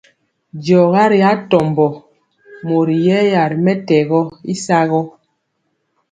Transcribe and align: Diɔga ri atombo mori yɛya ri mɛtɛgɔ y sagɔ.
Diɔga 0.63 1.03
ri 1.11 1.19
atombo 1.31 1.85
mori 2.67 2.95
yɛya 3.07 3.41
ri 3.51 3.57
mɛtɛgɔ 3.65 4.19
y 4.51 4.55
sagɔ. 4.65 5.01